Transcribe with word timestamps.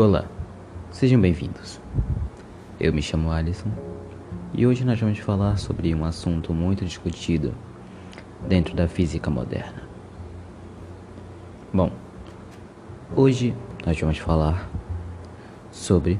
Olá, 0.00 0.24
sejam 0.90 1.20
bem-vindos. 1.20 1.78
Eu 2.80 2.90
me 2.90 3.02
chamo 3.02 3.30
Alisson 3.30 3.68
e 4.54 4.66
hoje 4.66 4.82
nós 4.82 4.98
vamos 4.98 5.18
falar 5.18 5.58
sobre 5.58 5.94
um 5.94 6.06
assunto 6.06 6.54
muito 6.54 6.86
discutido 6.86 7.52
dentro 8.48 8.74
da 8.74 8.88
física 8.88 9.28
moderna. 9.28 9.82
Bom, 11.70 11.92
hoje 13.14 13.54
nós 13.84 14.00
vamos 14.00 14.16
falar 14.16 14.70
sobre 15.70 16.18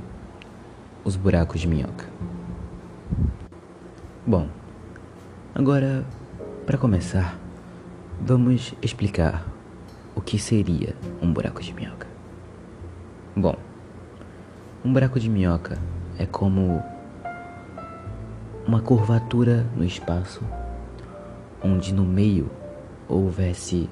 os 1.03 1.17
buracos 1.17 1.63
de 1.63 1.67
minhoca. 1.67 2.07
Bom, 4.27 4.47
agora 5.55 6.05
para 6.67 6.77
começar, 6.77 7.35
vamos 8.21 8.75
explicar 8.83 9.43
o 10.15 10.21
que 10.21 10.39
seria 10.39 10.95
um 11.23 11.33
buraco 11.33 11.63
de 11.63 11.73
minhoca. 11.73 12.07
Bom, 13.35 13.57
um 14.83 14.93
buraco 14.93 15.21
de 15.21 15.29
minhoca 15.29 15.77
é 16.19 16.25
como 16.25 16.83
uma 18.67 18.81
curvatura 18.81 19.67
no 19.77 19.85
espaço 19.85 20.43
onde 21.63 21.93
no 21.93 22.05
meio 22.05 22.51
houvesse 23.07 23.91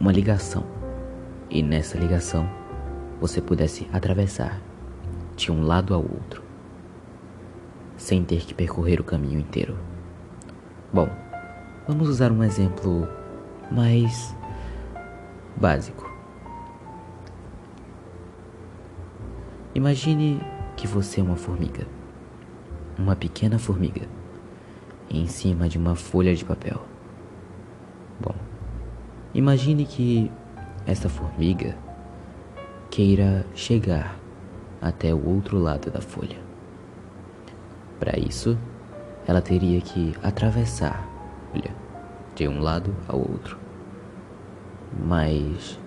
uma 0.00 0.10
ligação 0.10 0.64
e 1.50 1.62
nessa 1.62 1.98
ligação 1.98 2.48
você 3.20 3.42
pudesse 3.42 3.86
atravessar 3.92 4.58
de 5.36 5.52
um 5.52 5.62
lado 5.66 5.92
ao 5.92 6.00
outro 6.00 6.42
sem 7.98 8.24
ter 8.24 8.40
que 8.40 8.54
percorrer 8.54 8.98
o 8.98 9.04
caminho 9.04 9.38
inteiro. 9.38 9.76
Bom, 10.90 11.10
vamos 11.86 12.08
usar 12.08 12.32
um 12.32 12.42
exemplo 12.42 13.06
mais 13.70 14.34
básico. 15.58 16.09
Imagine 19.72 20.40
que 20.76 20.84
você 20.84 21.20
é 21.20 21.22
uma 21.22 21.36
formiga, 21.36 21.86
uma 22.98 23.14
pequena 23.14 23.56
formiga, 23.56 24.02
em 25.08 25.28
cima 25.28 25.68
de 25.68 25.78
uma 25.78 25.94
folha 25.94 26.34
de 26.34 26.44
papel. 26.44 26.82
Bom, 28.20 28.34
imagine 29.32 29.84
que 29.84 30.28
esta 30.84 31.08
formiga 31.08 31.76
queira 32.90 33.46
chegar 33.54 34.18
até 34.82 35.14
o 35.14 35.24
outro 35.24 35.56
lado 35.56 35.88
da 35.88 36.00
folha. 36.00 36.38
Para 38.00 38.18
isso, 38.18 38.58
ela 39.24 39.40
teria 39.40 39.80
que 39.80 40.16
atravessar 40.20 41.06
a 41.06 41.52
folha 41.52 41.74
de 42.34 42.48
um 42.48 42.60
lado 42.60 42.92
ao 43.06 43.18
outro. 43.18 43.56
Mas 45.06 45.78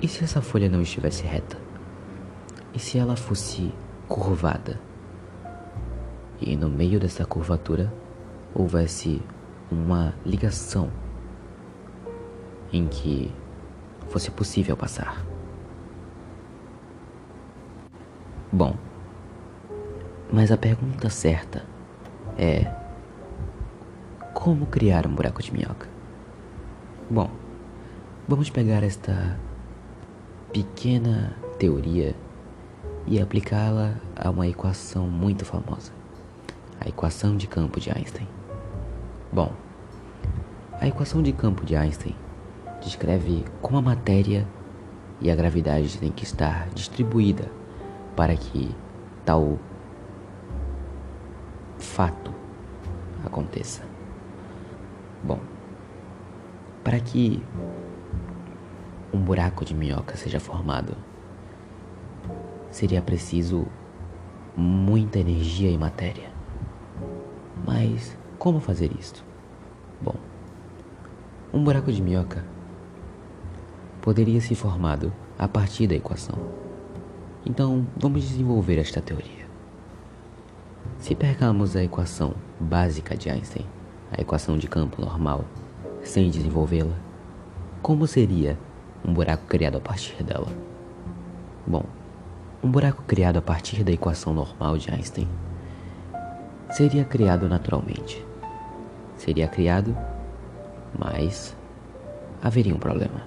e 0.00 0.08
se 0.08 0.24
essa 0.24 0.40
folha 0.40 0.70
não 0.70 0.80
estivesse 0.80 1.22
reta? 1.24 1.65
E 2.76 2.78
se 2.78 2.98
ela 2.98 3.16
fosse 3.16 3.72
curvada? 4.06 4.78
E 6.38 6.54
no 6.54 6.68
meio 6.68 7.00
dessa 7.00 7.24
curvatura 7.24 7.90
houvesse 8.54 9.22
uma 9.72 10.14
ligação 10.26 10.90
em 12.70 12.86
que 12.86 13.32
fosse 14.10 14.30
possível 14.30 14.76
passar. 14.76 15.24
Bom, 18.52 18.76
mas 20.30 20.52
a 20.52 20.58
pergunta 20.58 21.08
certa 21.08 21.64
é: 22.36 22.70
como 24.34 24.66
criar 24.66 25.06
um 25.06 25.14
buraco 25.14 25.42
de 25.42 25.50
minhoca? 25.50 25.88
Bom, 27.08 27.30
vamos 28.28 28.50
pegar 28.50 28.82
esta 28.82 29.40
pequena 30.52 31.34
teoria 31.58 32.14
e 33.06 33.20
aplicá-la 33.20 33.94
a 34.16 34.30
uma 34.30 34.46
equação 34.46 35.08
muito 35.08 35.44
famosa, 35.44 35.92
a 36.80 36.88
equação 36.88 37.36
de 37.36 37.46
campo 37.46 37.78
de 37.78 37.90
Einstein. 37.90 38.28
Bom, 39.32 39.52
a 40.80 40.86
equação 40.86 41.22
de 41.22 41.32
campo 41.32 41.64
de 41.64 41.76
Einstein 41.76 42.16
descreve 42.82 43.44
como 43.62 43.78
a 43.78 43.82
matéria 43.82 44.46
e 45.20 45.30
a 45.30 45.36
gravidade 45.36 45.98
têm 45.98 46.10
que 46.10 46.24
estar 46.24 46.68
distribuída 46.70 47.50
para 48.14 48.36
que 48.36 48.74
tal 49.24 49.58
fato 51.78 52.32
aconteça. 53.24 53.82
Bom, 55.22 55.40
para 56.84 57.00
que 57.00 57.42
um 59.12 59.20
buraco 59.20 59.64
de 59.64 59.74
minhoca 59.74 60.16
seja 60.16 60.38
formado, 60.38 60.96
seria 62.70 63.02
preciso 63.02 63.66
muita 64.56 65.18
energia 65.18 65.70
e 65.70 65.78
matéria. 65.78 66.30
Mas 67.64 68.16
como 68.38 68.60
fazer 68.60 68.90
isto? 68.98 69.24
Bom, 70.00 70.14
um 71.52 71.62
buraco 71.62 71.90
de 71.90 72.02
minhoca 72.02 72.44
poderia 74.00 74.40
ser 74.40 74.54
formado 74.54 75.12
a 75.38 75.48
partir 75.48 75.86
da 75.86 75.94
equação. 75.94 76.38
Então, 77.44 77.86
vamos 77.96 78.22
desenvolver 78.22 78.78
esta 78.78 79.00
teoria. 79.00 79.46
Se 80.98 81.14
pegarmos 81.14 81.76
a 81.76 81.82
equação 81.82 82.34
básica 82.58 83.16
de 83.16 83.30
Einstein, 83.30 83.66
a 84.10 84.20
equação 84.20 84.56
de 84.56 84.68
campo 84.68 85.00
normal, 85.00 85.44
sem 86.02 86.30
desenvolvê-la, 86.30 86.94
como 87.82 88.06
seria 88.06 88.58
um 89.04 89.12
buraco 89.12 89.46
criado 89.46 89.76
a 89.76 89.80
partir 89.80 90.22
dela? 90.22 90.48
Bom, 91.66 91.84
um 92.66 92.70
buraco 92.70 93.04
criado 93.04 93.36
a 93.36 93.42
partir 93.42 93.84
da 93.84 93.92
equação 93.92 94.34
normal 94.34 94.76
de 94.76 94.90
Einstein 94.90 95.28
seria 96.68 97.04
criado 97.04 97.48
naturalmente. 97.48 98.26
Seria 99.16 99.46
criado, 99.46 99.96
mas 100.98 101.56
haveria 102.42 102.74
um 102.74 102.78
problema. 102.78 103.22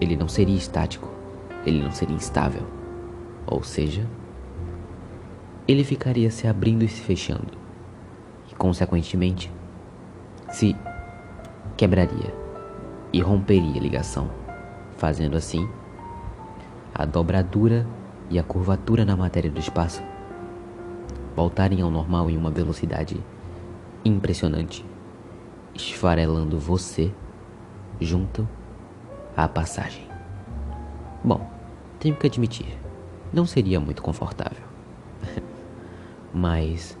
Ele 0.00 0.16
não 0.16 0.26
seria 0.26 0.56
estático, 0.56 1.08
ele 1.64 1.80
não 1.80 1.92
seria 1.92 2.16
instável. 2.16 2.66
Ou 3.46 3.62
seja, 3.62 4.04
ele 5.68 5.84
ficaria 5.84 6.32
se 6.32 6.48
abrindo 6.48 6.82
e 6.82 6.88
se 6.88 7.00
fechando, 7.00 7.56
e 8.50 8.56
consequentemente 8.56 9.52
se 10.50 10.74
quebraria 11.76 12.34
e 13.12 13.20
romperia 13.20 13.78
a 13.78 13.82
ligação, 13.82 14.28
fazendo 14.96 15.36
assim 15.36 15.64
a 16.94 17.04
dobradura 17.04 17.86
e 18.30 18.38
a 18.38 18.42
curvatura 18.42 19.04
na 19.04 19.16
matéria 19.16 19.50
do 19.50 19.58
espaço 19.58 20.02
voltarem 21.34 21.82
ao 21.82 21.90
normal 21.90 22.30
em 22.30 22.36
uma 22.36 22.50
velocidade 22.50 23.20
impressionante, 24.04 24.86
esfarelando 25.74 26.58
você 26.58 27.12
junto 28.00 28.48
à 29.36 29.48
passagem. 29.48 30.06
Bom, 31.24 31.50
tenho 31.98 32.14
que 32.14 32.26
admitir, 32.26 32.78
não 33.32 33.46
seria 33.46 33.80
muito 33.80 34.00
confortável. 34.00 34.62
Mas 36.32 36.96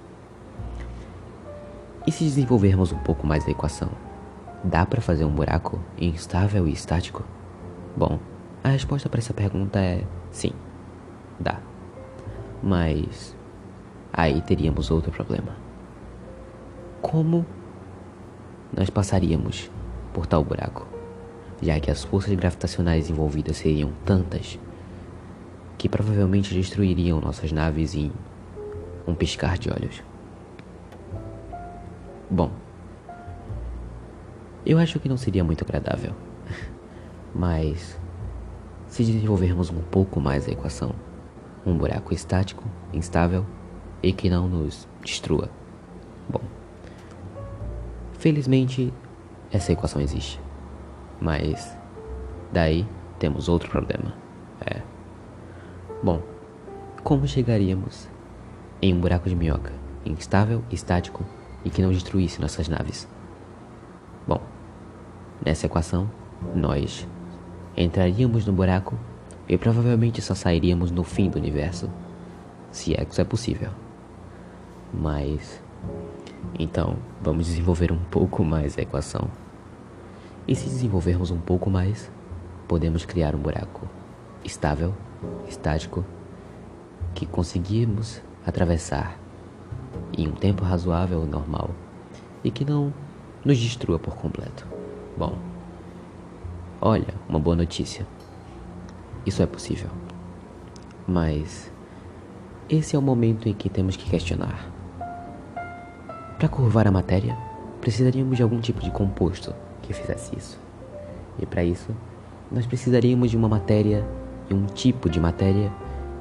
e 2.06 2.12
se 2.12 2.24
desenvolvermos 2.24 2.92
um 2.92 2.98
pouco 2.98 3.26
mais 3.26 3.46
a 3.46 3.50
equação? 3.50 3.90
Dá 4.62 4.84
para 4.84 5.00
fazer 5.00 5.24
um 5.24 5.34
buraco 5.34 5.78
instável 5.98 6.66
e 6.66 6.72
estático? 6.72 7.22
Bom, 7.96 8.18
a 8.64 8.70
resposta 8.70 9.10
para 9.10 9.20
essa 9.20 9.34
pergunta 9.34 9.78
é 9.78 10.04
sim, 10.30 10.50
dá. 11.38 11.60
Mas 12.62 13.36
aí 14.10 14.40
teríamos 14.40 14.90
outro 14.90 15.12
problema. 15.12 15.54
Como 17.02 17.44
nós 18.74 18.88
passaríamos 18.88 19.70
por 20.14 20.26
tal 20.26 20.42
buraco? 20.42 20.86
Já 21.60 21.78
que 21.78 21.90
as 21.90 22.04
forças 22.04 22.32
gravitacionais 22.34 23.10
envolvidas 23.10 23.58
seriam 23.58 23.92
tantas 24.02 24.58
que 25.76 25.86
provavelmente 25.86 26.54
destruiriam 26.54 27.20
nossas 27.20 27.52
naves 27.52 27.94
em 27.94 28.10
um 29.06 29.14
piscar 29.14 29.58
de 29.58 29.70
olhos. 29.70 30.02
Bom, 32.30 32.50
eu 34.64 34.78
acho 34.78 34.98
que 34.98 35.08
não 35.08 35.18
seria 35.18 35.44
muito 35.44 35.62
agradável, 35.62 36.14
mas 37.34 37.98
se 38.94 39.02
desenvolvermos 39.02 39.70
um 39.70 39.80
pouco 39.80 40.20
mais 40.20 40.46
a 40.46 40.52
equação, 40.52 40.94
um 41.66 41.76
buraco 41.76 42.14
estático, 42.14 42.62
instável 42.92 43.44
e 44.00 44.12
que 44.12 44.30
não 44.30 44.46
nos 44.46 44.86
destrua. 45.02 45.50
Bom, 46.28 46.40
felizmente 48.12 48.94
essa 49.50 49.72
equação 49.72 50.00
existe, 50.00 50.40
mas 51.20 51.76
daí 52.52 52.86
temos 53.18 53.48
outro 53.48 53.68
problema. 53.68 54.14
É. 54.64 54.80
Bom, 56.00 56.22
como 57.02 57.26
chegaríamos 57.26 58.08
em 58.80 58.94
um 58.94 59.00
buraco 59.00 59.28
de 59.28 59.34
minhoca 59.34 59.72
instável, 60.06 60.62
estático 60.70 61.24
e 61.64 61.70
que 61.70 61.82
não 61.82 61.90
destruísse 61.90 62.40
nossas 62.40 62.68
naves? 62.68 63.08
Bom, 64.24 64.40
nessa 65.44 65.66
equação, 65.66 66.08
nós 66.54 67.08
entraríamos 67.76 68.46
no 68.46 68.52
buraco 68.52 68.98
e 69.48 69.58
provavelmente 69.58 70.22
só 70.22 70.34
sairíamos 70.34 70.90
no 70.90 71.04
fim 71.04 71.28
do 71.28 71.38
universo, 71.38 71.90
se 72.70 72.94
é 72.94 73.04
que 73.04 73.12
isso 73.12 73.20
é 73.20 73.24
possível. 73.24 73.70
Mas 74.92 75.62
então, 76.58 76.96
vamos 77.20 77.46
desenvolver 77.46 77.90
um 77.90 77.98
pouco 78.10 78.44
mais 78.44 78.78
a 78.78 78.82
equação. 78.82 79.28
E 80.46 80.54
se 80.54 80.66
desenvolvermos 80.66 81.30
um 81.30 81.38
pouco 81.38 81.70
mais, 81.70 82.10
podemos 82.68 83.04
criar 83.04 83.34
um 83.34 83.38
buraco 83.38 83.88
estável, 84.44 84.94
estático, 85.48 86.04
que 87.14 87.26
conseguimos 87.26 88.20
atravessar 88.46 89.18
em 90.16 90.28
um 90.28 90.32
tempo 90.32 90.64
razoável 90.64 91.24
normal 91.24 91.70
e 92.42 92.50
que 92.50 92.64
não 92.64 92.92
nos 93.44 93.58
destrua 93.58 93.98
por 93.98 94.16
completo. 94.16 94.66
Bom, 95.16 95.38
olha, 96.84 97.14
uma 97.26 97.38
boa 97.38 97.56
notícia. 97.56 98.06
Isso 99.24 99.42
é 99.42 99.46
possível. 99.46 99.88
Mas 101.08 101.72
esse 102.68 102.94
é 102.94 102.98
o 102.98 103.02
momento 103.02 103.48
em 103.48 103.54
que 103.54 103.70
temos 103.70 103.96
que 103.96 104.08
questionar. 104.08 104.70
Para 106.38 106.46
curvar 106.46 106.86
a 106.86 106.92
matéria, 106.92 107.34
precisaríamos 107.80 108.36
de 108.36 108.42
algum 108.42 108.60
tipo 108.60 108.82
de 108.82 108.90
composto 108.90 109.54
que 109.80 109.94
fizesse 109.94 110.36
isso. 110.36 110.60
E 111.38 111.46
para 111.46 111.64
isso, 111.64 111.90
nós 112.52 112.66
precisaríamos 112.66 113.30
de 113.30 113.36
uma 113.36 113.48
matéria 113.48 114.06
e 114.50 114.54
um 114.54 114.66
tipo 114.66 115.08
de 115.08 115.18
matéria 115.18 115.72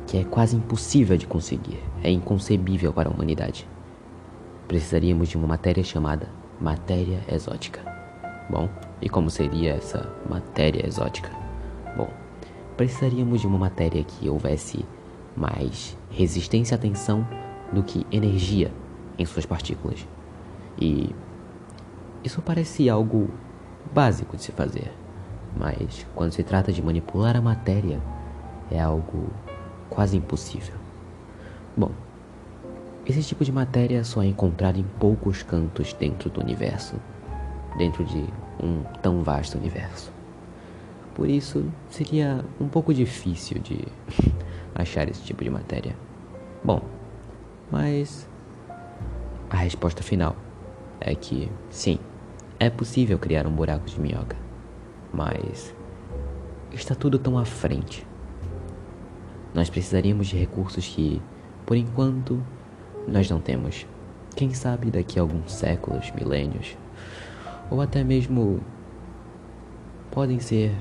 que 0.07 0.17
é 0.17 0.23
quase 0.23 0.55
impossível 0.55 1.17
de 1.17 1.27
conseguir, 1.27 1.79
é 2.01 2.09
inconcebível 2.09 2.93
para 2.93 3.09
a 3.09 3.11
humanidade. 3.11 3.67
Precisaríamos 4.67 5.27
de 5.27 5.35
uma 5.35 5.47
matéria 5.47 5.83
chamada 5.83 6.29
matéria 6.59 7.19
exótica. 7.29 7.81
Bom, 8.49 8.69
e 9.03 9.09
como 9.09 9.29
seria 9.29 9.73
essa 9.73 10.09
matéria 10.29 10.87
exótica? 10.87 11.29
Bom, 11.97 12.09
precisaríamos 12.77 13.41
de 13.41 13.47
uma 13.47 13.57
matéria 13.57 14.01
que 14.01 14.29
houvesse 14.29 14.85
mais 15.35 15.97
resistência 16.09 16.75
à 16.75 16.77
tensão 16.77 17.27
do 17.73 17.83
que 17.83 18.07
energia 18.09 18.71
em 19.19 19.25
suas 19.25 19.45
partículas. 19.45 20.07
E 20.79 21.13
isso 22.23 22.41
parece 22.41 22.89
algo 22.89 23.29
básico 23.93 24.37
de 24.37 24.43
se 24.43 24.53
fazer, 24.53 24.89
mas 25.57 26.07
quando 26.15 26.31
se 26.31 26.41
trata 26.41 26.71
de 26.71 26.81
manipular 26.81 27.35
a 27.35 27.41
matéria, 27.41 27.99
é 28.71 28.79
algo 28.79 29.27
quase 29.89 30.15
impossível. 30.15 30.75
Bom, 31.75 31.91
esse 33.05 33.21
tipo 33.21 33.43
de 33.43 33.51
matéria 33.51 34.01
só 34.05 34.23
é 34.23 34.27
encontrado 34.27 34.79
em 34.79 34.85
poucos 34.97 35.43
cantos 35.43 35.91
dentro 35.91 36.29
do 36.29 36.39
universo, 36.39 36.95
dentro 37.77 38.05
de 38.05 38.25
um 38.63 38.83
tão 39.01 39.21
vasto 39.21 39.57
universo. 39.57 40.11
Por 41.13 41.29
isso, 41.29 41.65
seria 41.89 42.43
um 42.59 42.67
pouco 42.67 42.93
difícil 42.93 43.59
de 43.59 43.85
achar 44.73 45.07
esse 45.09 45.21
tipo 45.21 45.43
de 45.43 45.49
matéria. 45.49 45.95
Bom, 46.63 46.81
mas 47.69 48.27
a 49.49 49.57
resposta 49.57 50.01
final 50.01 50.35
é 50.99 51.13
que 51.13 51.51
sim, 51.69 51.99
é 52.59 52.69
possível 52.69 53.19
criar 53.19 53.45
um 53.45 53.51
buraco 53.51 53.85
de 53.85 53.99
minhoca, 53.99 54.37
mas 55.13 55.75
está 56.71 56.95
tudo 56.95 57.19
tão 57.19 57.37
à 57.37 57.45
frente. 57.45 58.07
Nós 59.53 59.69
precisaríamos 59.69 60.27
de 60.27 60.37
recursos 60.37 60.87
que, 60.87 61.21
por 61.65 61.77
enquanto, 61.77 62.41
nós 63.07 63.29
não 63.29 63.39
temos. 63.39 63.85
Quem 64.35 64.51
sabe 64.53 64.89
daqui 64.89 65.19
a 65.19 65.21
alguns 65.21 65.51
séculos, 65.51 66.09
milênios, 66.11 66.75
ou 67.73 67.81
até 67.81 68.03
mesmo 68.03 68.61
podem 70.11 70.39
ser 70.39 70.71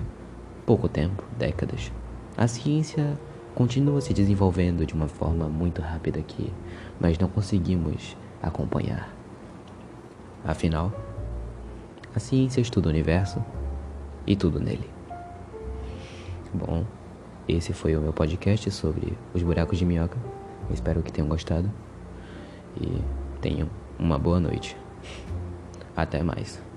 pouco 0.66 0.90
tempo, 0.90 1.24
décadas. 1.38 1.90
A 2.36 2.46
ciência 2.46 3.18
continua 3.54 4.02
se 4.02 4.12
desenvolvendo 4.12 4.84
de 4.84 4.92
uma 4.92 5.08
forma 5.08 5.48
muito 5.48 5.80
rápida 5.80 6.20
aqui, 6.20 6.52
mas 7.00 7.18
não 7.18 7.28
conseguimos 7.28 8.14
acompanhar. 8.42 9.10
Afinal, 10.44 10.92
a 12.14 12.18
ciência 12.18 12.60
estuda 12.60 12.88
o 12.88 12.90
universo 12.90 13.42
e 14.26 14.36
tudo 14.36 14.60
nele. 14.60 14.90
Bom, 16.52 16.84
esse 17.48 17.72
foi 17.72 17.96
o 17.96 18.02
meu 18.02 18.12
podcast 18.12 18.70
sobre 18.70 19.16
os 19.32 19.42
buracos 19.42 19.78
de 19.78 19.86
minhoca. 19.86 20.18
espero 20.70 21.02
que 21.02 21.10
tenham 21.10 21.28
gostado 21.28 21.70
e 22.78 23.00
tenham 23.40 23.70
uma 23.98 24.18
boa 24.18 24.38
noite. 24.38 24.76
Até 25.96 26.22
mais. 26.22 26.71